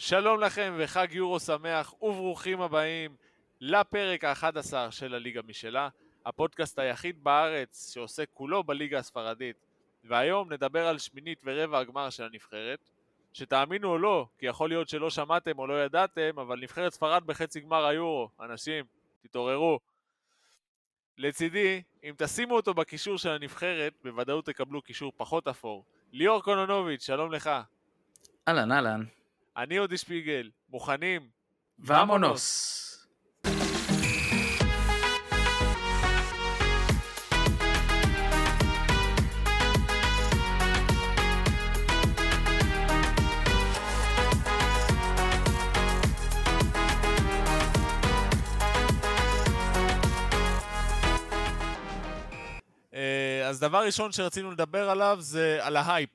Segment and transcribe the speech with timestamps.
[0.00, 3.16] שלום לכם וחג יורו שמח וברוכים הבאים
[3.60, 5.88] לפרק ה-11 של הליגה משלה,
[6.26, 9.56] הפודקאסט היחיד בארץ שעוסק כולו בליגה הספרדית.
[10.04, 12.90] והיום נדבר על שמינית ורבע הגמר של הנבחרת,
[13.32, 17.60] שתאמינו או לא, כי יכול להיות שלא שמעתם או לא ידעתם, אבל נבחרת ספרד בחצי
[17.60, 18.28] גמר היורו.
[18.40, 18.84] אנשים,
[19.22, 19.80] תתעוררו.
[21.16, 25.84] לצידי, אם תשימו אותו בקישור של הנבחרת, בוודאות תקבלו קישור פחות אפור.
[26.12, 27.50] ליאור קונונוביץ', שלום לך.
[28.48, 29.17] אהלן, אהלן.
[29.58, 31.28] אני אודי שפיגל, מוכנים?
[31.78, 32.84] ואמונוס.
[52.94, 56.10] אה, אז דבר ראשון שרצינו לדבר עליו זה על ההייפ.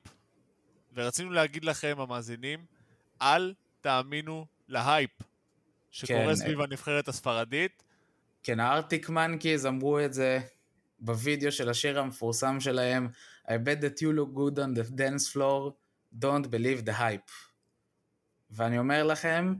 [0.94, 2.73] ורצינו להגיד לכם, המאזינים,
[3.22, 5.10] אל תאמינו להייפ
[5.90, 6.34] שקורה כן.
[6.34, 7.82] סביב הנבחרת הספרדית.
[8.42, 10.40] כן, ה Arctic Monkeys אמרו את זה
[10.98, 13.08] בווידאו של השיר המפורסם שלהם,
[13.46, 15.72] I bet that you look good on the dance floor,
[16.20, 17.30] don't believe the hype.
[18.50, 19.54] ואני אומר לכם,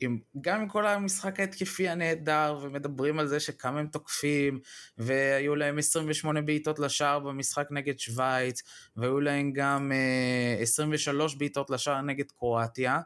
[0.00, 4.60] עם, גם עם כל המשחק ההתקפי הנהדר, ומדברים על זה שכמה הם תוקפים,
[4.98, 8.62] והיו להם 28 בעיטות לשער במשחק נגד שווייץ,
[8.96, 13.00] והיו להם גם אה, 23 בעיטות לשער נגד קרואטיה,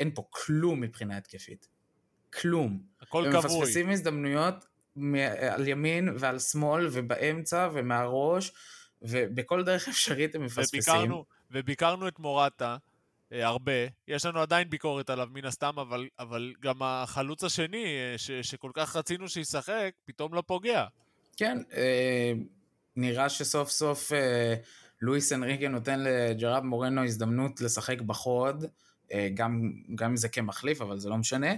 [0.00, 1.68] אין פה כלום מבחינה התקפית.
[2.40, 2.82] כלום.
[3.00, 3.60] הכל הם כבוי.
[3.60, 4.66] מפספסים הזדמנויות
[5.50, 8.52] על ימין ועל שמאל ובאמצע ומהראש
[9.02, 10.94] ובכל דרך אפשרית הם מפספסים.
[10.94, 12.76] וביקרנו, וביקרנו את מורטה
[13.42, 13.72] הרבה.
[14.08, 18.70] יש לנו עדיין ביקורת עליו מן הסתם, אבל, אבל גם החלוץ השני, אה, ש, שכל
[18.74, 20.84] כך רצינו שישחק, פתאום לא פוגע.
[21.36, 22.32] כן, אה,
[22.96, 24.54] נראה שסוף סוף אה,
[25.02, 28.64] לואיס אנריקה נותן לג'ראב מורנו הזדמנות לשחק בחוד,
[29.12, 31.52] אה, גם, גם אם זה כמחליף, אבל זה לא משנה.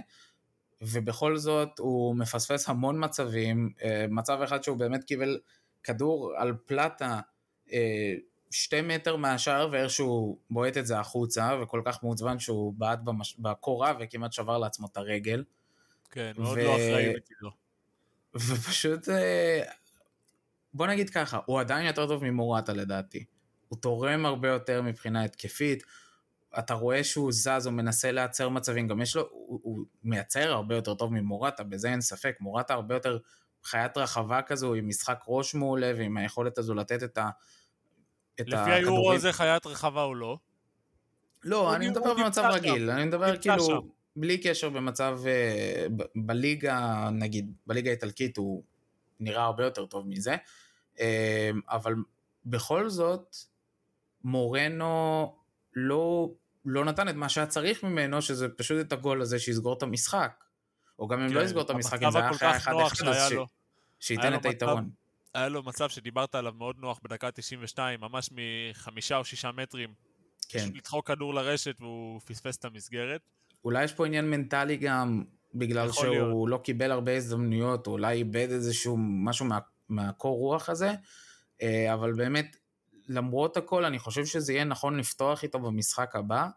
[0.81, 5.39] ובכל זאת הוא מפספס המון מצבים, אה, מצב אחד שהוא באמת קיבל
[5.83, 7.19] כדור על פלטה
[7.71, 8.13] אה,
[8.51, 13.35] שתי מטר מהשער ואיכשהו בועט את זה החוצה, וכל כך מעוצבן שהוא בעט במש...
[13.39, 15.43] בקורה וכמעט שבר לעצמו את הרגל.
[16.11, 17.49] כן, מאוד ו- לא אחראי מצידו.
[18.35, 19.63] ופשוט, אה,
[20.73, 23.25] בוא נגיד ככה, הוא עדיין יותר טוב ממורטה לדעתי.
[23.67, 25.83] הוא תורם הרבה יותר מבחינה התקפית.
[26.59, 30.75] אתה רואה שהוא זז, הוא מנסה לייצר מצבים, גם יש לו, הוא, הוא מייצר הרבה
[30.75, 32.35] יותר טוב ממורטה, בזה אין ספק.
[32.39, 33.17] מורטה הרבה יותר
[33.63, 37.17] חיית רחבה כזו, עם משחק ראש מעולה, ועם היכולת הזו לתת את
[38.41, 40.37] את לפי היורו הזה חיית רחבה הוא לא.
[41.43, 42.89] לא, אני מדבר במצב רגיל, שם.
[42.89, 43.79] אני מדבר כאילו, שם.
[44.15, 48.63] בלי קשר במצב, אה, בליגה, נגיד, בליגה האיטלקית הוא
[49.19, 50.35] נראה הרבה יותר טוב מזה,
[50.99, 51.95] אה, אבל
[52.45, 53.35] בכל זאת,
[54.23, 55.35] מורנו
[55.75, 56.29] לא,
[56.65, 60.43] לא נתן את מה שהיה צריך ממנו, שזה פשוט את הגול הזה שיסגור את המשחק.
[60.99, 63.07] או גם אם לא כן, יסגור את המשחק, אם זה היה אחרי כך נוח ה-1-1,
[63.09, 63.33] אז ש-.
[63.99, 64.89] שייתן את היתרון.
[65.37, 69.93] היה לו מצב שדיברת עליו מאוד נוח בדקה 92, ממש מחמישה או שישה מטרים.
[70.49, 70.59] כן.
[70.59, 73.21] פשוט לדחוק כדור לרשת והוא פספס את המסגרת.
[73.65, 75.23] אולי יש פה עניין מנטלי גם,
[75.55, 76.49] בגלל שהוא להיות.
[76.49, 79.59] לא קיבל הרבה הזדמנויות, או אולי איבד איזשהו משהו מה,
[79.89, 80.91] מהקור רוח הזה,
[81.61, 82.57] אה, אבל באמת,
[83.07, 86.47] למרות הכל, אני חושב שזה יהיה נכון לפתוח איתו במשחק הבא.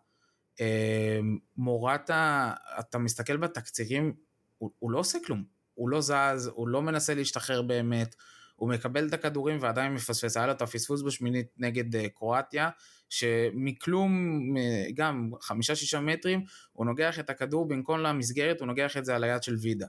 [0.60, 1.20] אה,
[1.56, 4.14] מורטה, אתה מסתכל בתקצירים,
[4.58, 5.44] הוא, הוא לא עושה כלום.
[5.74, 8.14] הוא לא זז, הוא לא מנסה להשתחרר באמת,
[8.60, 10.37] הוא מקבל את הכדורים ועדיין מפספס.
[10.37, 12.71] היה לו את הפספוס בשמינית נגד אה, קרואטיה,
[13.09, 14.12] שמכלום,
[14.56, 19.25] אה, גם חמישה-שישה מטרים, הוא נוגח את הכדור במקום למסגרת, הוא נוגח את זה על
[19.25, 19.87] היד של וידה.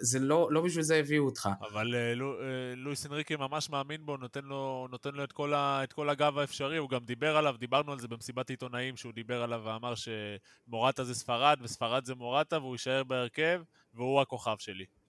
[0.00, 1.48] זה לא, לא בשביל זה הביאו אותך.
[1.72, 5.54] אבל אה, לו- אה, לואיס אנריקי ממש מאמין בו, נותן לו, נותן לו את, כל
[5.54, 9.12] ה, את כל הגב האפשרי, הוא גם דיבר עליו, דיברנו על זה במסיבת עיתונאים, שהוא
[9.12, 13.62] דיבר עליו ואמר שמורטה זה ספרד, וספרד זה מורטה, והוא יישאר בהרכב,
[13.94, 14.99] והוא הכוכב שלי.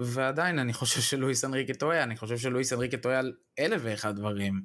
[0.00, 4.62] ועדיין אני חושב שלואיס אנריקה טועה, אני חושב שלואיס אנריקה טועה על אלף ואחד דברים.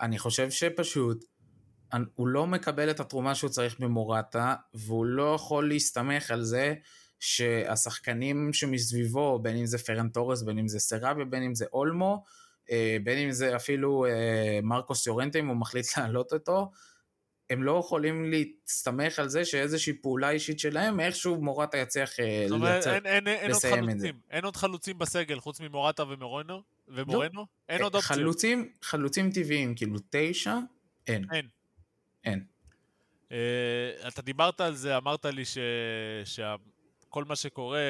[0.00, 1.24] אני חושב שפשוט,
[2.14, 6.74] הוא לא מקבל את התרומה שהוא צריך ממורטה, והוא לא יכול להסתמך על זה
[7.20, 12.24] שהשחקנים שמסביבו, בין אם זה פרן תורס, בין אם זה סרביה, בין אם זה אולמו,
[12.70, 16.70] אה, בין אם זה אפילו אה, מרקוס יורנטה, אם הוא מחליט להעלות אותו,
[17.50, 22.72] הם לא יכולים להסתמך על זה שאיזושהי פעולה אישית שלהם, איכשהו מורטה יצליח אה, אומרת,
[22.86, 22.94] לייצר.
[22.94, 24.06] אין, אין, לסיים את זה.
[24.06, 28.18] חלוצים, אין עוד חלוצים בסגל, חוץ ממורטה ומורנו, ומורנו, אין עוד אופציות.
[28.18, 28.24] לא.
[28.24, 30.54] חלוצים, חלוצים טבעיים, כאילו תשע,
[31.06, 31.24] אין.
[31.32, 31.48] אין.
[32.24, 32.44] אין.
[33.32, 35.58] אה, אתה דיברת על זה, אמרת לי ש...
[36.24, 37.80] שכל מה שקורה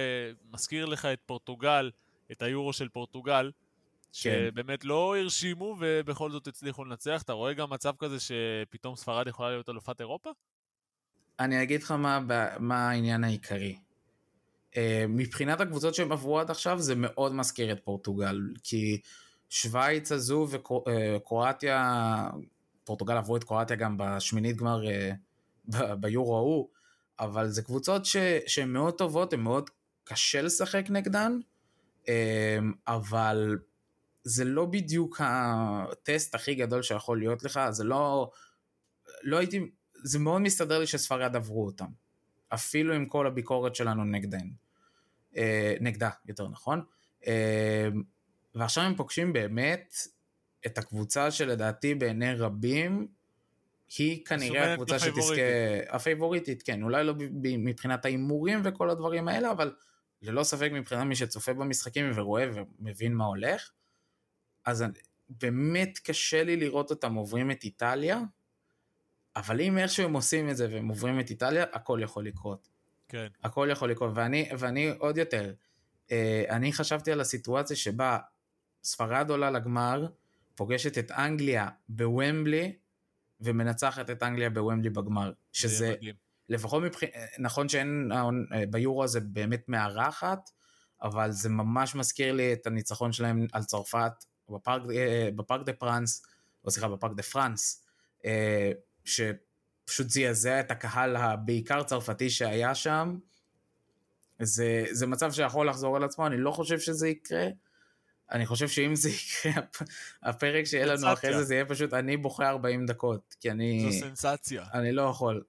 [0.52, 1.90] מזכיר לך את פורטוגל,
[2.32, 3.50] את היורו של פורטוגל,
[4.12, 7.22] שבאמת לא הרשימו ובכל זאת הצליחו לנצח.
[7.22, 10.30] אתה רואה גם מצב כזה שפתאום ספרד יכולה להיות אלופת אירופה?
[11.40, 12.20] אני אגיד לך מה,
[12.58, 13.78] מה העניין העיקרי.
[14.76, 19.00] אה, מבחינת הקבוצות שהם עברו עד עכשיו זה מאוד מזכיר את פורטוגל, כי
[19.48, 22.30] שווייץ הזו וקרואטיה,
[22.84, 24.82] פורטוגל עברו את קרואטיה גם בשמינית גמר
[26.00, 26.68] ביורו ההוא,
[27.20, 28.02] אבל זה קבוצות
[28.46, 29.70] שהן מאוד טובות, הן מאוד
[30.04, 31.38] קשה לשחק נגדן,
[32.86, 33.58] אבל
[34.28, 38.30] זה לא בדיוק הטסט הכי גדול שיכול להיות לך, זה לא,
[39.22, 39.60] לא הייתי,
[40.04, 41.86] זה מאוד מסתדר לי שספרד עברו אותם,
[42.54, 44.48] אפילו עם כל הביקורת שלנו נגדן,
[45.36, 46.84] אה, נגדה, יותר נכון.
[47.26, 47.88] אה,
[48.54, 49.94] ועכשיו הם פוגשים באמת
[50.66, 53.08] את הקבוצה שלדעתי בעיני רבים,
[53.98, 55.42] היא כנראה הקבוצה שתזכה,
[55.88, 57.14] הפייבוריטית, כן, אולי לא
[57.58, 59.74] מבחינת ההימורים וכל הדברים האלה, אבל
[60.22, 63.70] ללא ספק מבחינת מי שצופה במשחקים ורואה ומבין מה הולך,
[64.68, 64.84] אז
[65.28, 68.20] באמת קשה לי לראות אותם עוברים את איטליה,
[69.36, 72.68] אבל אם איכשהו הם עושים את זה והם עוברים את איטליה, הכל יכול לקרות.
[73.08, 73.26] כן.
[73.44, 75.54] הכל יכול לקרות, ואני, ואני עוד יותר,
[76.10, 78.18] אה, אני חשבתי על הסיטואציה שבה
[78.84, 80.06] ספרד עולה לגמר,
[80.54, 82.76] פוגשת את אנגליה בוומבלי,
[83.40, 85.32] ומנצחת את אנגליה בוומבלי בגמר.
[85.52, 85.94] שזה,
[86.48, 90.50] לפחות מבחינת, נכון שאין, אה, ביורו הזה באמת מארחת,
[91.02, 94.12] אבל זה ממש מזכיר לי את הניצחון שלהם על צרפת
[94.50, 96.26] בפארק, אה, בפארק דה פרנס,
[96.64, 97.84] או סליחה, בפארק דה פרנס,
[98.24, 98.72] אה,
[99.04, 103.18] שפשוט זעזע את הקהל הבעיקר צרפתי שהיה שם.
[104.42, 107.46] זה, זה מצב שיכול לחזור על עצמו, אני לא חושב שזה יקרה.
[108.32, 109.62] אני חושב שאם זה יקרה,
[110.22, 113.88] הפרק שיהיה לנו אחרי זה, זה יהיה פשוט, אני בוכה 40 דקות, כי אני...
[113.90, 114.64] זו סנסציה.
[114.74, 115.44] אני לא יכול,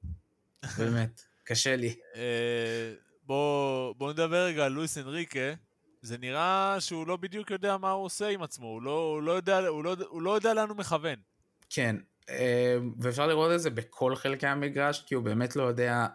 [0.78, 1.96] באמת, קשה לי.
[2.16, 2.94] אה,
[3.24, 5.54] בוא, בוא נדבר רגע על לואיס אנריקה.
[6.02, 9.32] זה נראה שהוא לא בדיוק יודע מה הוא עושה עם עצמו, הוא לא, הוא לא,
[9.32, 11.16] יודע, הוא לא, הוא לא יודע לאן הוא מכוון.
[11.70, 11.96] כן,
[12.30, 16.08] אה, ואפשר לראות את זה בכל חלקי המגרש, כי הוא באמת לא יודע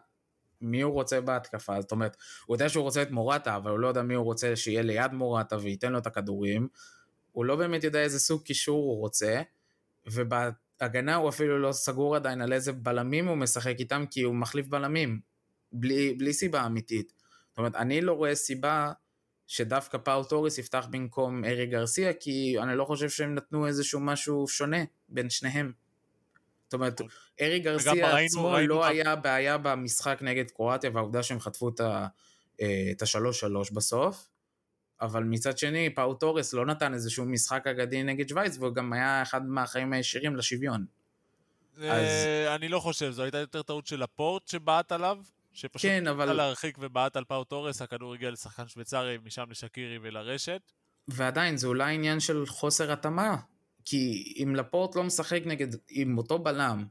[0.61, 2.17] מי הוא רוצה בהתקפה, זאת אומרת,
[2.47, 5.13] הוא יודע שהוא רוצה את מורטה, אבל הוא לא יודע מי הוא רוצה שיהיה ליד
[5.13, 6.69] מורטה וייתן לו את הכדורים,
[7.33, 9.43] הוא לא באמת יודע איזה סוג קישור הוא רוצה,
[10.07, 14.67] ובהגנה הוא אפילו לא סגור עדיין על איזה בלמים הוא משחק איתם, כי הוא מחליף
[14.67, 15.21] בלמים,
[15.73, 17.13] בלי, בלי סיבה אמיתית.
[17.49, 18.93] זאת אומרת, אני לא רואה סיבה
[19.47, 24.49] שדווקא פאו טורס יפתח במקום אריק גרסיה, כי אני לא חושב שהם נתנו איזשהו משהו
[24.49, 25.73] שונה בין שניהם.
[26.65, 27.13] זאת אומרת, נכון.
[27.41, 31.69] אריק גרסיה עצמו ראינו לא היה בעיה במשחק נגד קרואטיה, והעובדה שהם חטפו
[32.91, 34.29] את השלוש שלוש בסוף,
[35.01, 39.23] אבל מצד שני, פאו טורס לא נתן איזשהו משחק אגדי נגד שווייץ, והוא גם היה
[39.23, 40.87] אחד מהאחראים הישירים לשוויון.
[41.77, 42.07] אז...
[42.55, 45.19] אני לא חושב, זו הייתה יותר טעות של לפורט שבעט עליו,
[45.55, 46.33] שפשוט כן, אבל...
[46.33, 50.73] להרחיק ובעט על פאו טורס, הכדור הגיע לשחקן שוויצרי, משם לשקירי ולרשת.
[51.09, 53.37] ועדיין, זה אולי עניין של חוסר התאמה.
[53.85, 56.85] כי אם לפורט לא משחק נגד, עם אותו בלם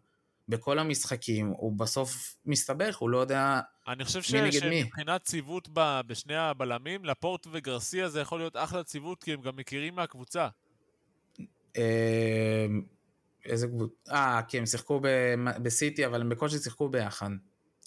[0.49, 4.35] בכל המשחקים, הוא בסוף מסתבך, הוא לא יודע אני חושב ש...
[4.51, 6.01] שמבחינת ציוות ב...
[6.07, 10.47] בשני הבלמים, לפורט וגרסיה זה יכול להיות אחלה ציוות, כי הם גם מכירים מהקבוצה.
[11.77, 12.65] אה,
[13.45, 14.11] איזה קבוצה?
[14.11, 15.07] אה, כי הם שיחקו ב...
[15.63, 17.29] בסיטי, אבל הם בקושי שיחקו ביחד.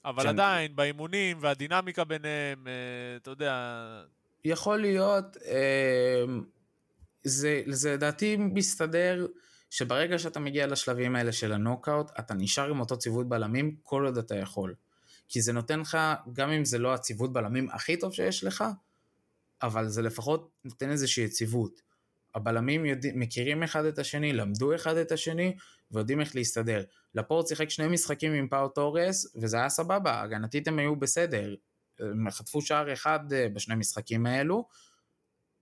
[0.06, 0.29] אבל שם...
[0.29, 4.03] עדיין, באימונים והדינמיקה ביניהם, אה, אתה יודע...
[4.44, 6.25] יכול להיות, אה,
[7.25, 9.26] זה, זה לדעתי מסתדר
[9.70, 14.19] שברגע שאתה מגיע לשלבים האלה של הנוקאוט, אתה נשאר עם אותו ציוות בלמים כל עוד
[14.19, 14.75] אתה יכול.
[15.29, 15.99] כי זה נותן לך,
[16.32, 18.65] גם אם זה לא הציוות בלמים הכי טוב שיש לך,
[19.63, 21.82] אבל זה לפחות נותן איזושהי יציבות.
[22.36, 25.56] הבלמים יודע, מכירים אחד את השני, למדו אחד את השני,
[25.90, 26.84] ויודעים איך להסתדר.
[27.14, 31.55] לפורט שיחק שני משחקים עם פאו טורס, וזה היה סבבה, הגנתית הם היו בסדר.
[32.00, 34.69] הם חטפו שער אחד אה, בשני משחקים האלו,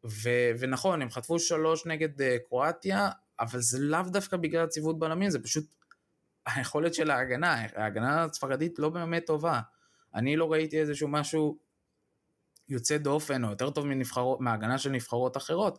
[0.04, 5.30] ו- ונכון, הם חטפו שלוש נגד אה, קרואטיה, אבל זה לאו דווקא בגלל הציוות בלמים,
[5.30, 5.64] זה פשוט
[6.46, 9.60] היכולת של ההגנה, ההגנה הספרדית לא באמת טובה.
[10.14, 11.58] אני לא ראיתי איזשהו משהו
[12.68, 15.78] יוצא דופן, או יותר טוב מנבחרות, מההגנה של נבחרות אחרות,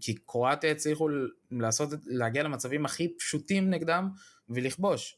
[0.00, 1.08] כי קרואטיה הצליחו
[1.50, 4.10] לעשות, להגיע למצבים הכי פשוטים נגדם
[4.48, 5.16] ולכבוש,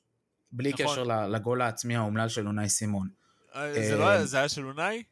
[0.52, 0.86] בלי נכון.
[0.86, 3.08] קשר לגול העצמי האומלל של אונאי סימון.
[3.54, 5.02] אה, זה, לא, זה היה של אונאי?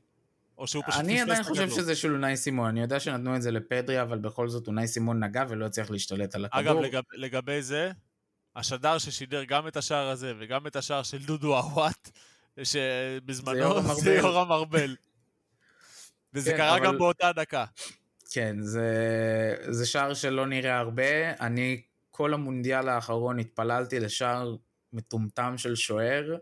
[0.58, 3.50] או שהוא פשוט אני עדיין חושב שזה של אונאי סימון, אני יודע שנתנו את זה
[3.50, 6.60] לפדרי, אבל בכל זאת אונאי סימון נגע ולא הצליח להשתלט על הכדור.
[6.60, 7.90] אגב, לגב, לגבי זה,
[8.56, 12.10] השדר ששידר גם את השער הזה וגם את השער של דודו אהואט,
[12.62, 14.96] שבזמנו זה יורם ארבל.
[16.34, 16.86] וזה כן, קרה אבל...
[16.86, 17.64] גם באותה דקה.
[18.32, 18.88] כן, זה,
[19.68, 21.30] זה שער שלא נראה הרבה.
[21.40, 24.56] אני כל המונדיאל האחרון התפללתי לשער
[24.92, 26.36] מטומטם של שוער,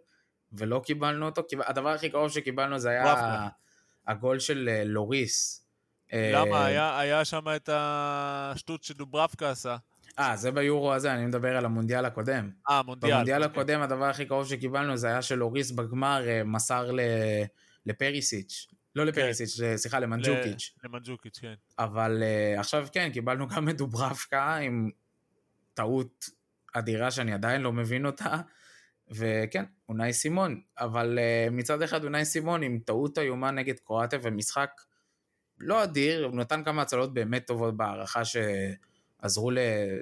[0.53, 1.43] ולא קיבלנו אותו.
[1.67, 3.49] הדבר הכי קרוב שקיבלנו זה היה...
[4.07, 5.67] הגול של אה, לוריס.
[6.13, 6.57] למה?
[6.57, 9.77] אה, היה, היה שם את השטות שדוברבקה עשה.
[10.19, 12.51] אה, זה ביורו הזה, אני מדבר על המונדיאל הקודם.
[12.71, 13.13] אה, מונדיאל.
[13.13, 13.61] במונדיאל אוקיי.
[13.61, 17.01] הקודם הדבר הכי קרוב שקיבלנו זה היה שלוריס בגמר אה, מסר ל...
[17.87, 18.67] לפריסיץ'.
[18.97, 20.75] לא לפריסיץ', סליחה, למנג'וקיץ'.
[20.85, 21.55] למנג'וקיץ', כן.
[21.79, 24.91] אבל uh, עכשיו כן, קיבלנו גם את דוברבקה עם
[25.75, 26.25] טעות
[26.73, 28.37] אדירה שאני עדיין לא מבין אותה,
[29.11, 34.71] וכן, אונאי סימון, אבל uh, מצד אחד אונאי סימון עם טעות איומה נגד קרואטיה ומשחק
[35.61, 39.51] לא אדיר, הוא נתן כמה הצלות באמת טובות בהערכה שעזרו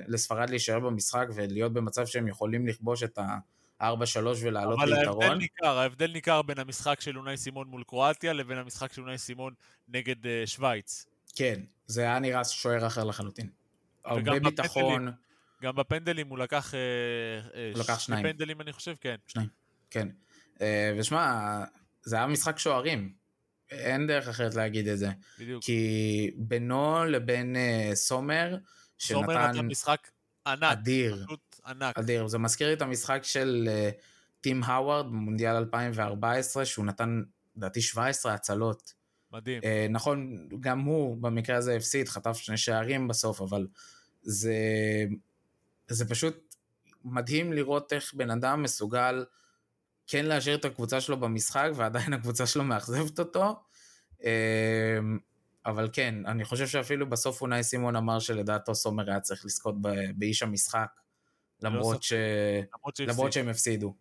[0.09, 3.19] לספרד להישאר במשחק ולהיות במצב שהם יכולים לכבוש את
[3.81, 5.39] ה-4-3 ולעלות אבל ההבדל ליתרון.
[5.39, 9.55] ניכר, ההבדל ניכר בין המשחק של אונאי סימון מול קרואטיה לבין המשחק של אונאי סימון
[9.89, 11.07] נגד אה, שווייץ.
[11.37, 13.49] כן, זה היה נראה שוער אחר לחלוטין.
[14.05, 14.43] הרבה בפנדלים.
[14.43, 15.13] ביטחון.
[15.63, 16.75] גם בפנדלים הוא לקח...
[16.75, 16.81] אה,
[17.55, 18.23] אה, הוא לקח שני שניים.
[18.33, 19.17] פנדלים, אני חושב, כן.
[19.91, 20.09] כן.
[20.61, 21.65] אה, ושמע,
[22.03, 23.13] זה היה משחק שוערים.
[23.71, 25.11] אין דרך אחרת להגיד את זה.
[25.39, 25.65] בדיוק.
[25.65, 28.57] כי בינו לבין אה, סומר,
[29.01, 30.11] סומר שנתן נתן משחק
[30.47, 31.99] ענק, אדיר, פשוט ענק.
[31.99, 32.29] אדיר.
[32.29, 33.91] זה מזכיר לי את המשחק של אה,
[34.41, 37.23] טים האווארד במונדיאל 2014, שהוא נתן,
[37.57, 38.95] לדעתי, 17 הצלות.
[39.33, 39.61] מדהים.
[39.65, 43.67] אה, נכון, גם הוא במקרה הזה הפסיד, חטף שני שערים בסוף, אבל
[44.23, 44.55] זה,
[45.89, 46.55] זה פשוט
[47.05, 49.25] מדהים לראות איך בן אדם מסוגל
[50.07, 53.63] כן להשאיר את הקבוצה שלו במשחק, ועדיין הקבוצה שלו מאכזבת אותו.
[54.25, 54.99] אה,
[55.67, 59.75] אבל כן, אני חושב שאפילו בסוף אונאי סימון אמר שלדעתו סומר היה צריך לזכות
[60.15, 60.89] באיש המשחק,
[61.63, 62.13] למרות, ש...
[62.13, 63.09] למרות שהפסיד.
[63.09, 63.95] למרות שהם הפסידו.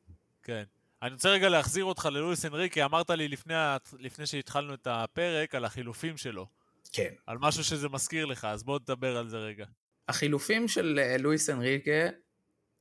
[0.44, 0.64] כן.
[1.02, 3.54] אני רוצה רגע להחזיר אותך ללואיס אנריקי, אמרת לי לפני,
[4.00, 6.48] לפני שהתחלנו את הפרק על החילופים שלו.
[6.92, 7.14] כן.
[7.26, 9.66] על משהו שזה מזכיר לך, אז בוא תדבר על זה רגע.
[10.08, 12.10] החילופים של אה, לואיס אנריקה,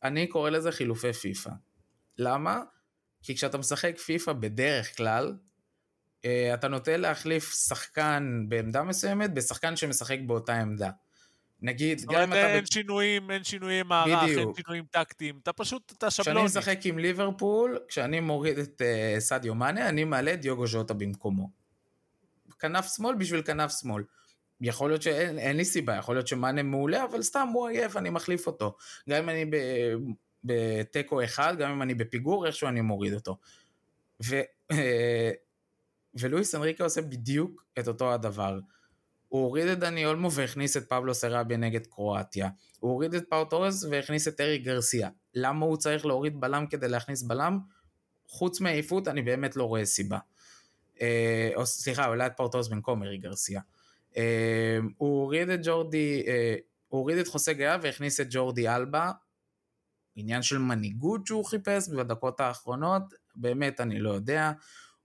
[0.03, 1.51] אני קורא לזה חילופי פיפא.
[2.19, 2.63] למה?
[3.23, 5.37] כי כשאתה משחק פיפא בדרך כלל,
[6.25, 10.91] אה, אתה נוטה להחליף שחקן בעמדה מסוימת בשחקן שמשחק באותה עמדה.
[11.61, 12.55] נגיד, גם אם אתה...
[12.55, 14.49] אין שינויים, אין שינויי מערך, אין.
[14.57, 16.45] שינויים טקטיים, אתה פשוט, אתה כשאני שבלוני.
[16.45, 21.51] משחק עם ליברפול, כשאני מוריד את uh, סדיו מאנה, אני מעלה את דיוגו ז'וטה במקומו.
[22.59, 24.03] כנף שמאל בשביל כנף שמאל.
[24.61, 28.11] יכול להיות שאין אין לי סיבה, יכול להיות שמאנה מעולה, אבל סתם הוא עייף, אני
[28.11, 28.77] מחליף אותו.
[29.09, 29.45] גם אם אני
[30.45, 33.37] בתיקו אחד, גם אם אני בפיגור, איכשהו אני מוריד אותו.
[34.25, 34.41] ו,
[34.73, 35.31] אה,
[36.15, 38.59] ולואיס אנריקה עושה בדיוק את אותו הדבר.
[39.29, 42.49] הוא הוריד את דני אולמו והכניס את פבלו סרביה נגד קרואטיה.
[42.81, 45.09] הוא הוריד את פאו טורס והכניס את אריק גרסיה.
[45.35, 47.59] למה הוא צריך להוריד בלם כדי להכניס בלם?
[48.29, 50.19] חוץ מעייפות אני באמת לא רואה סיבה.
[51.01, 53.61] אה, או סליחה, אולי את פאו טורס במקום אריק גרסיה.
[54.17, 56.55] אה, הוא הוריד את ג'ורדי, אה,
[56.89, 59.11] הוא הוריד את חוסה גאיה והכניס את ג'ורדי אלבה.
[60.17, 63.03] עניין של מנהיגות שהוא חיפש בדקות האחרונות,
[63.35, 64.53] באמת אני לא יודע.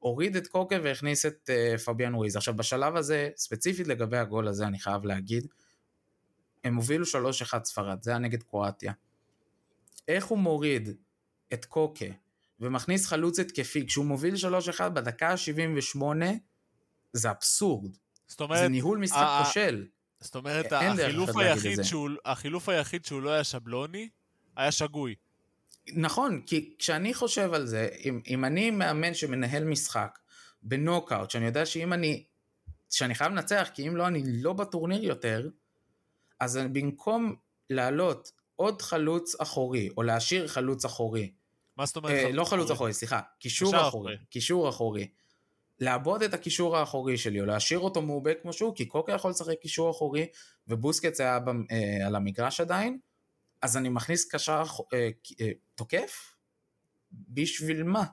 [0.02, 2.36] הוריד את קוקה והכניס את אה, פביאן רואיז.
[2.36, 5.48] עכשיו בשלב הזה, ספציפית לגבי הגול הזה, אני חייב להגיד,
[6.64, 8.94] הם הובילו 3-1 ספרד, זה היה נגד קרואטיה.
[10.08, 10.90] איך הוא מוריד
[11.54, 12.06] את קוקה
[12.60, 14.36] ומכניס חלוץ התקפי כשהוא מוביל
[14.80, 16.02] 3-1 בדקה ה-78,
[17.14, 17.98] זה אבסורד.
[18.28, 19.88] זאת אומרת, זה ניהול משחק כושל.
[20.20, 21.84] זאת אומרת, החילוף היחיד.
[21.84, 24.10] שהוא, החילוף היחיד שהוא לא היה שבלוני,
[24.56, 25.16] היה שגוי.
[25.96, 30.20] נכון, כי כשאני חושב על זה, אם, אם אני מאמן שמנהל משחק
[30.64, 32.24] בנוקאוט, שאני יודע שאם אני,
[32.90, 35.50] שאני חייב לנצח, כי אם לא, אני לא בטורניר יותר,
[36.40, 37.36] אז במקום
[37.70, 41.32] להעלות עוד חלוץ אחורי, או להשאיר חלוץ אחורי,
[41.78, 42.12] מה זאת אומרת?
[42.12, 44.16] אה, לא חלוץ אחורי, סליחה, קישור אחורי, אחורי.
[44.30, 45.08] קישור אחורי,
[45.80, 49.60] לעבוד את הקישור האחורי שלי, או להשאיר אותו מעובה כמו שהוא, כי קוקה יכול לשחק
[49.62, 50.26] קישור אחורי,
[50.68, 53.00] ובוסקץ היה במ- אה, על המגרש עדיין,
[53.62, 54.64] אז אני מכניס קשר
[54.94, 55.10] אה,
[55.42, 56.36] אה, תוקף?
[57.12, 58.04] בשביל מה?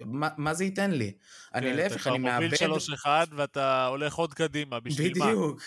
[0.00, 1.16] מה, מה זה ייתן לי?
[1.54, 2.56] אני כן, להפך, אני אתה מאבד...
[2.56, 5.26] כבר מוביל 3-1 ואתה הולך עוד קדימה, בשביל מה?
[5.26, 5.62] בדיוק.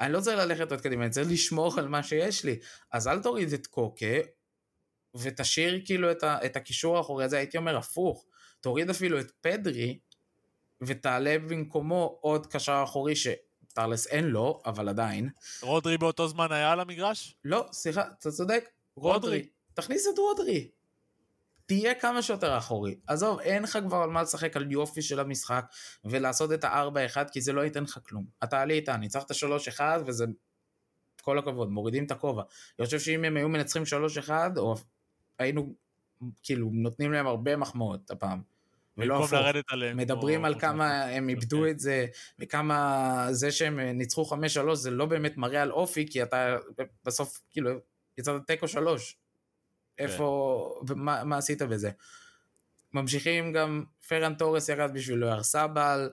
[0.00, 2.58] אני לא צריך ללכת עוד קדימה, אני צריך לשמור על מה שיש לי.
[2.92, 4.16] אז אל תוריד את קוקה,
[5.14, 8.26] ותשאיר כאילו את, ה, את הקישור האחורי הזה, הייתי אומר הפוך.
[8.60, 9.98] תוריד אפילו את פדרי,
[10.82, 13.16] ותעלה במקומו עוד קשר אחורי
[13.74, 15.28] שטרלס אין לו, אבל עדיין.
[15.62, 17.36] רודרי באותו זמן היה על המגרש?
[17.44, 19.14] לא, סליחה, אתה צודק, רודרי.
[19.14, 19.48] רודרי.
[19.74, 20.68] תכניס את רודרי.
[21.66, 22.94] תהיה כמה שיותר אחורי.
[23.06, 25.64] עזוב, אין לך כבר על מה לשחק על יופי של המשחק
[26.04, 28.24] ולעשות את ה-4-1, כי זה לא ייתן לך כלום.
[28.44, 30.24] אתה עלית, ניצחת 3-1 וזה...
[31.22, 32.42] כל הכבוד, מורידים את הכובע.
[32.78, 33.82] אני חושב שאם הם היו מנצחים
[34.26, 34.74] 3-1, או
[35.38, 35.74] היינו
[36.42, 38.42] כאילו נותנים להם הרבה מחמאות הפעם.
[38.98, 39.32] ולא הפוך.
[39.94, 41.70] מדברים כמו- על כמה הם איבדו אוקיי.
[41.70, 42.06] את זה,
[42.38, 44.34] וכמה זה שהם ניצחו 5-3
[44.74, 46.56] זה לא באמת מראה על אופי, כי אתה
[47.04, 47.70] בסוף כאילו
[48.18, 49.16] יצאת תיקו 3.
[49.98, 51.90] איפה, ומה מה עשית בזה?
[52.92, 56.10] ממשיכים גם, פרן תורס ירד בשביל לואר סבל,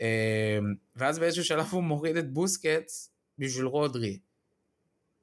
[0.00, 0.58] אה,
[0.96, 4.18] ואז באיזשהו שלב הוא מוריד את בוסקץ בשביל רודרי.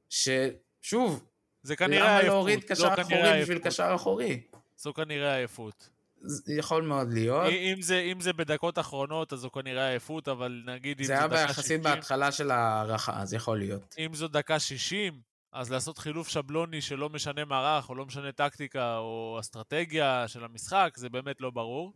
[0.10, 1.26] ששוב,
[1.64, 2.20] זה כנראה.
[2.20, 3.60] למה להוריד זו קשר אחורי בשביל.
[3.60, 4.42] קשר אחורי?
[4.78, 5.90] זו כנראה עייפות.
[6.24, 7.46] זה יכול מאוד להיות.
[7.50, 11.20] אם זה, אם זה בדקות אחרונות, אז זו כנראה עייפות, אבל נגיד אם זה זו
[11.20, 13.96] היה דקה ביחסית 60, בהתחלה של ההערכה, אז יכול להיות.
[13.98, 15.20] אם זו דקה 60,
[15.52, 20.94] אז לעשות חילוף שבלוני שלא משנה מערך, או לא משנה טקטיקה, או אסטרטגיה של המשחק,
[20.98, 21.94] זה באמת לא ברור.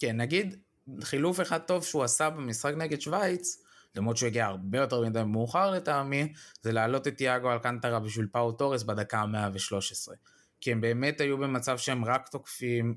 [0.00, 0.56] כן, נגיד,
[1.00, 3.62] חילוף אחד טוב שהוא עשה במשחק נגד שווייץ,
[3.96, 6.32] למרות שהוא הגיע הרבה יותר מדי מאוחר לטעמי,
[6.62, 10.12] זה להעלות את תיאגו אלקנטרה בשביל פאו תורס בדקה ה-113.
[10.60, 12.94] כי הם באמת היו במצב שהם רק תוקפים,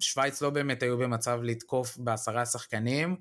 [0.00, 3.16] שווייץ לא באמת היו במצב לתקוף בעשרה שחקנים,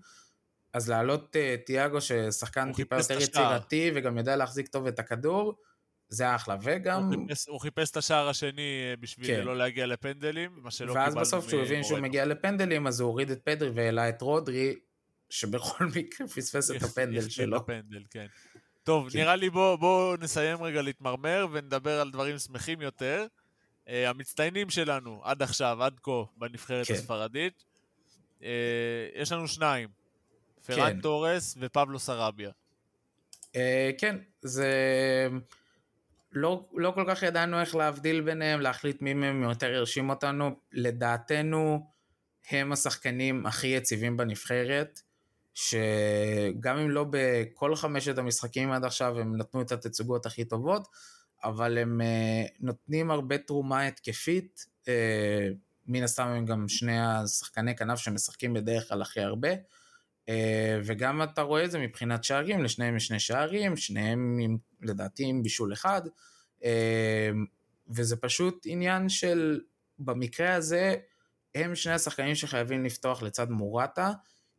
[0.73, 3.21] אז להעלות אה, תיאגו ששחקן טיפה יותר.
[3.21, 5.53] יצירתי וגם יודע להחזיק טוב את הכדור,
[6.09, 7.03] זה אחלה, וגם...
[7.03, 9.43] הוא חיפש, הוא חיפש את השער השני אה, בשביל כן.
[9.43, 11.99] לא להגיע לפנדלים, מה שלא ואז קיבלנו בסוף כשהוא הבין שהוא.
[11.99, 14.75] מגיע לפנדלים, אז הוא הוריד את פדרי והעלה את רודרי,
[15.29, 17.57] שבכל מקרה פספס את הפנדל שלו.
[17.57, 18.25] הפנדל, כן.
[18.83, 19.19] טוב, כן.
[19.19, 23.25] נראה לי בואו בוא נסיים רגע להתמרמר ונדבר על דברים שמחים יותר.
[23.87, 26.93] Uh, המצטיינים שלנו עד עכשיו, עד כה, בנבחרת כן.
[26.93, 27.63] הספרדית,
[28.39, 28.43] uh,
[29.15, 29.89] יש לנו שניים,
[30.65, 30.75] כן.
[30.75, 32.51] פרן תורס ופבלו סרביה.
[33.55, 34.71] אה, כן, זה...
[36.31, 40.55] לא, לא כל כך ידענו איך להבדיל ביניהם, להחליט מי מהם יותר הרשים אותנו.
[40.71, 41.91] לדעתנו,
[42.51, 45.01] הם השחקנים הכי יציבים בנבחרת,
[45.53, 50.87] שגם אם לא בכל חמשת המשחקים עד עכשיו הם נתנו את התצוגות הכי טובות,
[51.43, 54.65] אבל הם uh, נותנים הרבה תרומה התקפית.
[54.83, 54.87] Uh,
[55.85, 59.53] מן הסתם הם גם שני השחקני כנף שמשחקים בדרך כלל הכי הרבה.
[59.53, 60.29] Uh,
[60.83, 65.43] וגם אתה רואה את זה מבחינת שערים, לשניהם יש שני שערים, שניהם עם, לדעתי עם
[65.43, 66.01] בישול אחד,
[67.89, 69.61] וזה פשוט עניין של,
[69.99, 70.95] במקרה הזה,
[71.55, 74.11] הם שני השחקנים שחייבים לפתוח לצד מורטה,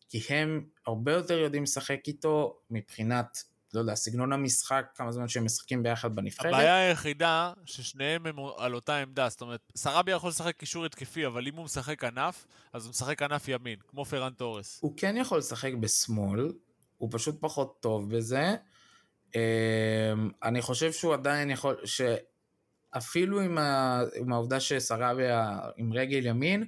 [0.09, 3.45] כי הם הרבה יותר יודעים לשחק איתו מבחינת,
[3.75, 6.53] לא יודע, סגנון המשחק, כמה זמן שהם משחקים ביחד בנבחרת.
[6.53, 11.47] הבעיה היחידה ששניהם הם על אותה עמדה, זאת אומרת, סרביה יכול לשחק קישור התקפי, אבל
[11.47, 14.79] אם הוא משחק כנף, אז הוא משחק כנף ימין, כמו פרן תורס.
[14.83, 16.53] הוא כן יכול לשחק בשמאל,
[16.99, 18.55] הוא פשוט פחות טוב בזה.
[19.35, 19.41] אמ,
[20.43, 24.01] אני חושב שהוא עדיין יכול, שאפילו עם, ה...
[24.15, 26.65] עם העובדה שסרביה עם רגל ימין,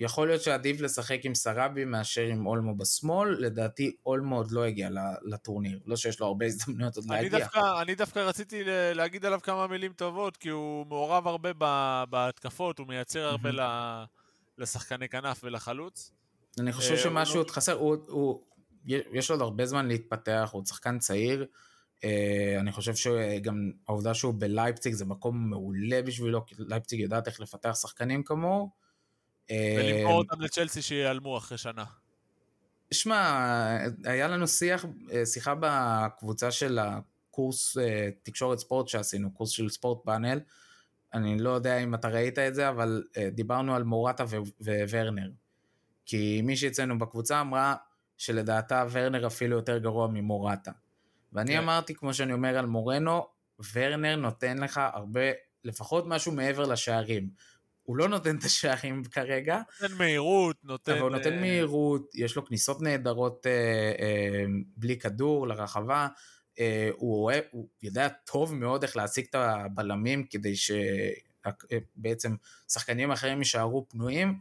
[0.00, 4.88] יכול להיות שעדיף לשחק עם סרבי מאשר עם אולמו בשמאל, לדעתי אולמו עוד לא הגיע
[5.22, 7.38] לטורניר, לא שיש לו הרבה הזדמנויות עוד להגיע.
[7.38, 8.62] דווקא, אני דווקא רציתי
[8.94, 11.50] להגיד עליו כמה מילים טובות, כי הוא מעורב הרבה
[12.10, 13.50] בהתקפות, הוא מייצר הרבה
[14.58, 16.12] לשחקני כנף ולחלוץ.
[16.60, 18.42] אני חושב אה, שמשהו עוד חסר, הוא, הוא,
[18.86, 21.46] יש לו עוד הרבה זמן להתפתח, הוא שחקן צעיר.
[22.04, 27.40] אה, אני חושב שגם העובדה שהוא בלייפציג זה מקום מעולה בשבילו, כי לייפציג יודעת איך
[27.40, 28.85] לפתח שחקנים כמוהו.
[29.50, 31.84] אה, ולמכור אותם לצ'לסי שיעלמו אחרי שנה.
[32.90, 39.68] שמע, היה לנו שיח, אה, שיחה בקבוצה של הקורס אה, תקשורת ספורט שעשינו, קורס של
[39.68, 40.40] ספורט פאנל.
[41.14, 44.24] אני לא יודע אם אתה ראית את זה, אבל אה, דיברנו על מורטה
[44.90, 45.30] וורנר.
[46.06, 47.74] כי מישהי אצלנו בקבוצה אמרה
[48.16, 50.72] שלדעתה ורנר אפילו יותר גרוע ממורטה.
[51.32, 51.58] ואני כן.
[51.58, 53.26] אמרתי, כמו שאני אומר על מורנו,
[53.74, 55.20] ורנר נותן לך הרבה,
[55.64, 57.30] לפחות משהו מעבר לשערים.
[57.86, 60.92] הוא לא נותן את השערים כרגע, נותן מהירות, נותן...
[60.92, 63.52] אבל הוא נותן אה, מהירות, יש לו כניסות נהדרות אה,
[64.00, 64.44] אה,
[64.76, 66.08] בלי כדור לרחבה,
[66.60, 72.34] אה, הוא, אוהב, הוא יודע טוב מאוד איך להשיג את הבלמים כדי שבעצם
[72.68, 74.38] שחקנים אחרים יישארו פנויים.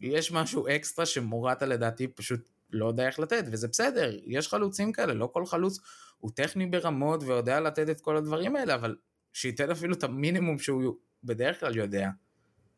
[0.00, 5.14] יש משהו אקסטרה שמורטה לדעתי פשוט לא יודע איך לתת, וזה בסדר, יש חלוצים כאלה,
[5.14, 5.78] לא כל חלוץ
[6.18, 8.96] הוא טכני ברמות ויודע לתת את כל הדברים האלה, אבל
[9.32, 12.08] שייתן אפילו את המינימום שהוא בדרך כלל יודע.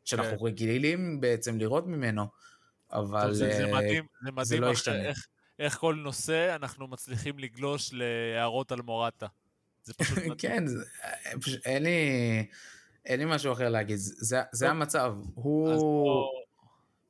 [0.06, 0.44] שאנחנו כן.
[0.46, 2.26] רגילים בעצם לראות ממנו,
[2.92, 5.02] אבל טוב, זה, זה אה, מדהים, זה מדהים לא איך, ישתנה.
[5.04, 5.26] איך,
[5.58, 9.26] איך כל נושא אנחנו מצליחים לגלוש להערות על מורטה.
[9.84, 10.34] זה פשוט מדהים.
[10.38, 11.98] כן, זה- אה, פשוט אין לי,
[13.04, 14.70] אין לי משהו אחר להגיד, זה, זה.
[14.70, 16.26] המצב, הוא, בוא,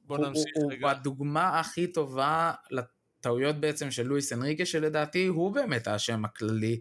[0.07, 0.91] בוא הוא, נמשיך הוא, הוא.
[0.91, 6.81] הדוגמה הכי טובה לטעויות בעצם של לואיס אנריקה, שלדעתי הוא באמת האשם הכללי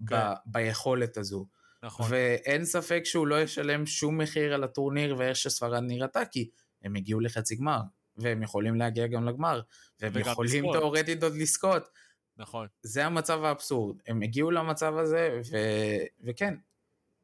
[0.00, 0.16] ב, כן.
[0.46, 1.46] ביכולת הזו.
[1.86, 2.06] נכון.
[2.10, 6.50] ואין ספק שהוא לא ישלם שום מחיר על הטורניר ואיך שספרד נראתה, כי
[6.82, 7.80] הם הגיעו לחצי גמר,
[8.16, 9.60] והם יכולים להגיע גם לגמר,
[10.00, 10.64] והם יכולים.
[10.72, 11.88] תאורטית עוד לזכות.
[12.36, 12.66] נכון.
[12.82, 13.96] זה המצב האבסורד.
[14.06, 15.56] הם הגיעו למצב הזה, ו...
[16.24, 16.54] וכן,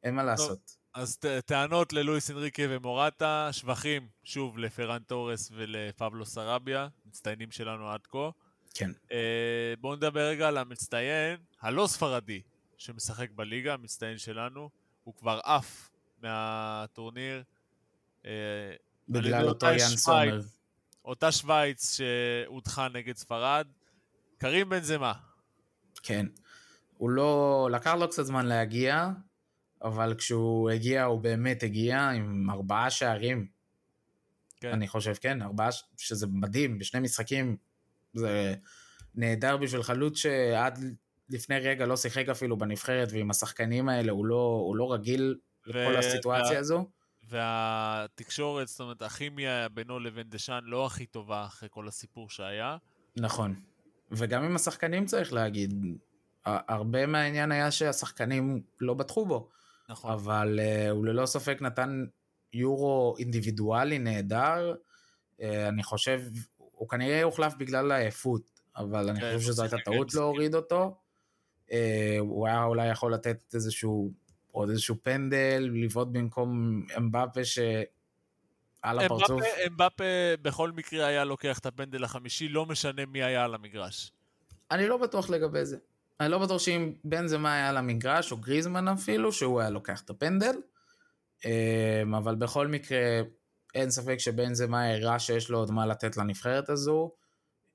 [0.03, 0.77] אין מה לעשות.
[0.95, 8.01] אז ט- טענות ללואיס אנריקה ומורטה, שבחים, שוב, לפרן תורס ולפבלו סרביה, מצטיינים שלנו עד
[8.07, 8.31] כה.
[8.75, 8.91] כן.
[9.13, 12.43] אה, בואו נדבר רגע על המצטיין הלא ספרדי
[12.83, 14.71] שמשחק בליגה, המצטיין שלנו.
[15.05, 15.91] הוא כבר עף
[16.23, 17.43] מהטורניר.
[18.27, 18.31] אה,
[19.09, 19.79] בגלל אותו יאן.
[19.79, 20.41] סומר.
[21.05, 23.67] אותה שווייץ שהודחה נגד ספרד.
[24.39, 25.13] קרים בנזמה.
[26.03, 26.27] כן.
[26.97, 27.69] הוא לא...
[27.73, 29.09] לקח לו קצת זמן להגיע,
[29.83, 33.47] אבל כשהוא הגיע, הוא באמת הגיע עם ארבעה שערים.
[34.61, 34.73] כן.
[34.73, 37.57] אני חושב, כן, ארבעה, שזה מדהים, בשני משחקים
[38.15, 38.55] זה
[39.15, 40.79] נהדר בשביל חלוץ שעד
[41.33, 45.97] לפני רגע לא שיחק אפילו בנבחרת, ועם השחקנים האלה הוא לא, הוא לא רגיל לכל
[45.97, 46.87] הסיטואציה וה- הזו.
[47.29, 52.77] והתקשורת, זאת אומרת, הכימיה בינו לבין דשאן לא הכי טובה אחרי כל הסיפור שהיה.
[53.17, 53.55] נכון.
[54.11, 55.85] וגם עם השחקנים צריך להגיד,
[56.45, 59.49] הרבה מהעניין היה שהשחקנים לא בטחו בו,
[59.89, 60.13] נכון.
[60.13, 62.05] אבל uh, הוא ללא ספק נתן
[62.53, 64.75] יורו אינדיבידואלי נהדר.
[65.39, 66.21] Uh, אני חושב,
[66.57, 70.15] הוא כנראה יוחלף בגלל העייפות, אבל אני כן, חושב שזו הייתה שיחק טעות.
[70.15, 70.97] להוריד אותו.
[71.73, 71.75] Uh,
[72.21, 74.13] הוא היה אולי יכול לתת איזשהו,
[74.51, 79.43] עוד איזשהו פנדל, לבעוט במקום אמבפה שעל הפרצוף.
[79.67, 80.05] אמבפה-
[80.43, 84.13] בכל מקרה היה לוקח את הפנדל החמישי, לא משנה מי היה על המגרש.
[84.71, 85.77] אני לא בטוח לגבי זה.
[86.21, 90.01] אני לא בטוח שאם בן זמה היה על המגרש, או גריזמן אפילו, שהוא היה לוקח
[90.01, 90.55] את הפנדל.
[91.45, 92.99] אמ, אבל בכל מקרה,
[93.75, 97.13] אין ספק שבן זמה הראה שיש לו עוד מה לתת לנבחרת הזו.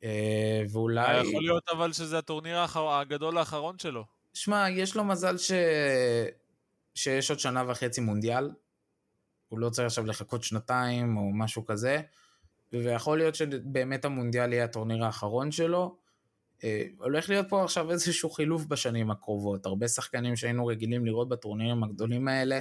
[0.03, 1.11] אה, ואולי...
[1.11, 4.05] היה יכול להיות אבל שזה הטורניר האחר- הגדול האחרון שלו.
[4.33, 5.51] שמע, יש לו מזל ש...
[6.95, 8.51] שיש עוד שנה וחצי מונדיאל.
[9.47, 12.01] הוא לא צריך עכשיו לחכות שנתיים או משהו כזה.
[12.73, 15.97] ויכול להיות שבאמת המונדיאל יהיה הטורניר האחרון שלו.
[16.63, 19.65] אה, הולך להיות פה עכשיו איזשהו חילוף בשנים הקרובות.
[19.65, 22.59] הרבה שחקנים שהיינו רגילים לראות בטורנירים הגדולים האלה,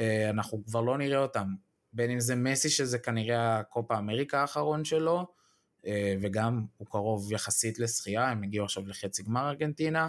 [0.00, 1.54] אה, אנחנו כבר לא נראה אותם.
[1.92, 5.26] בין אם זה מסי, שזה כנראה הקופה אמריקה האחרון שלו,
[6.22, 10.08] וגם הוא קרוב יחסית לשחייה, הם הגיעו עכשיו לחצי גמר ארגנטינה,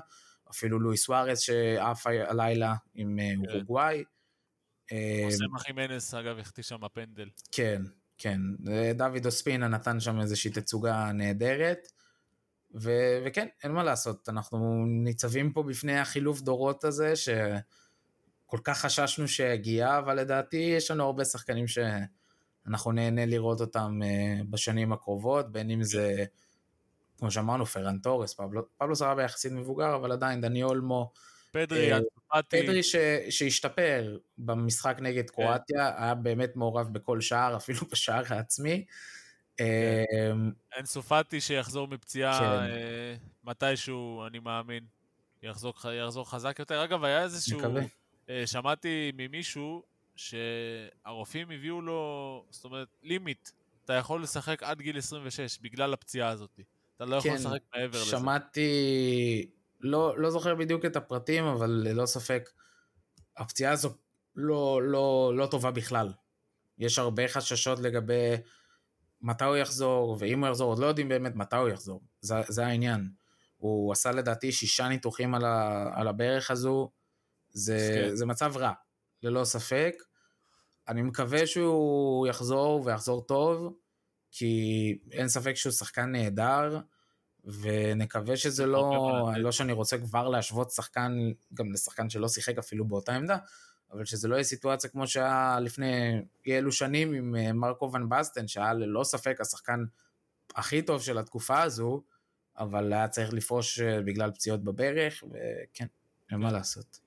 [0.52, 4.04] אפילו לואיס סוארס שעף הלילה עם אה, אורוגוואי.
[4.92, 7.30] אה, חוסם חימנס, אגב, החטיא שם פנדל.
[7.52, 7.82] כן,
[8.18, 8.40] כן.
[8.96, 11.88] דוד אוספינה נתן שם איזושהי תצוגה נהדרת.
[12.76, 19.28] ו- וכן, אין מה לעשות, אנחנו ניצבים פה בפני החילוף דורות הזה, שכל כך חששנו
[19.28, 21.68] שיגיע, אבל לדעתי יש לנו הרבה שחקנים
[22.66, 26.26] שאנחנו נהנה לראות אותם אה, בשנים הקרובות, בין אם זה,
[27.18, 31.12] כמו שאמרנו, פרן תורס, פבלו, פבלו סרבה יחסית מבוגר, אבל עדיין, דני אולמו,
[31.52, 32.96] פדרי, אה, אנצופטי, פדרי ש,
[33.30, 38.86] שהשתפר במשחק נגד קרואטיה, היה באמת מעורב בכל שער, אפילו בשער העצמי.
[39.60, 40.04] אה,
[40.80, 43.16] אנסופטי שיחזור מפציעה כן.
[43.44, 44.84] מתישהו, אני מאמין.
[45.44, 46.84] יחזור, יחזור חזק יותר.
[46.84, 47.60] אגב, היה איזשהו...
[47.60, 47.82] מקווה.
[48.46, 49.84] שמעתי ממישהו
[50.22, 53.50] שהרופאים הביאו לו, זאת אומרת, לימיט.
[53.86, 56.60] אתה יכול לשחק עד גיל 26 בגלל הפציעה הזאת.
[56.96, 58.12] אתה לא יכול כן, לשחק מעבר לזה.
[58.12, 62.50] שמעתי, לא, לא זוכר בדיוק את הפרטים, אבל ללא ספק,
[63.38, 63.98] הפציעה הזו
[64.36, 66.14] לא, לא, לא טובה בכלל.
[66.78, 68.36] יש הרבה חששות לגבי
[69.22, 72.02] מתי הוא יחזור, ואם הוא יחזור, עוד לא יודעים באמת מתי הוא יחזור.
[72.22, 73.10] זה, זה העניין.
[73.58, 76.92] הוא עשה לדעתי שישה ניתוחים על, ה, על הברך הזו,
[77.52, 78.16] זה, כן.
[78.16, 78.72] זה מצב רע,
[79.24, 79.94] ללא ספק.
[80.92, 83.74] אני מקווה שהוא יחזור ויחזור טוב,
[84.32, 86.80] כי אין ספק שהוא שחקן נהדר,
[87.44, 89.42] ונקווה שזה לא, לתת.
[89.42, 93.38] לא שאני רוצה כבר להשוות שחקן גם לשחקן שלא שיחק אפילו באותה עמדה,
[93.92, 98.10] אבל שזה לא יהיה סיטואציה כמו שהיה לפני אי אלו שנים עם אה, מרקו ון
[98.10, 99.84] בסטן, שהיה ללא ספק השחקן
[100.56, 102.04] הכי טוב של התקופה הזו,
[102.58, 105.86] אבל היה צריך לפרוש אה, בגלל פציעות בברך, וכן,
[106.32, 107.00] אין מה לעשות.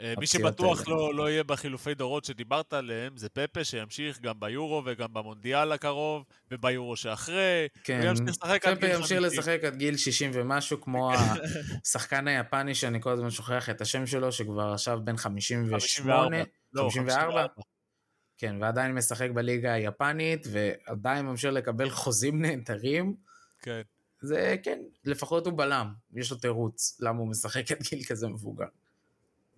[0.00, 0.96] אה, מי שבטוח האלה.
[0.96, 6.24] לא, לא יהיה בחילופי דורות שדיברת עליהם זה פפה שימשיך גם ביורו וגם במונדיאל הקרוב
[6.50, 7.68] וביורו שאחרי.
[7.84, 9.22] כן, פפה ימשיך 50.
[9.22, 11.12] לשחק עד גיל 60 ומשהו, כמו
[11.84, 16.44] השחקן היפני שאני כל הזמן שוכח את השם שלו, שכבר עכשיו בן 58, 54.
[16.72, 17.46] לא, 54?
[18.38, 23.14] כן, ועדיין משחק בליגה היפנית, ועדיין ממשיך לקבל חוזים נהדרים.
[23.62, 23.80] כן.
[24.22, 28.66] זה כן, לפחות הוא בלם, יש לו תירוץ למה הוא משחק עד גיל כזה מבוגר.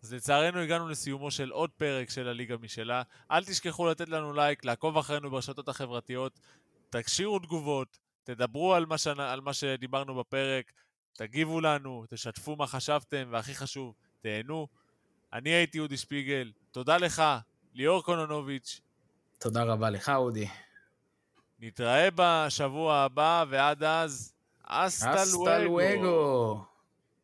[0.03, 3.03] אז לצערנו הגענו לסיומו של עוד פרק של הליגה משלה.
[3.31, 6.41] אל תשכחו לתת לנו לייק, לעקוב אחרינו ברשתות החברתיות,
[6.91, 9.07] תקשירו תגובות, תדברו על מה, ש...
[9.07, 10.73] על מה שדיברנו בפרק,
[11.13, 14.69] תגיבו לנו, תשתפו מה חשבתם, והכי חשוב, תהנו.
[15.33, 17.23] אני הייתי אודי שפיגל, תודה לך,
[17.75, 18.81] ליאור קונונוביץ',
[19.39, 20.49] תודה רבה לך, אודי.
[21.61, 25.25] נתראה בשבוע הבא, ועד אז, אסטה.
[25.65, 26.72] לואגו.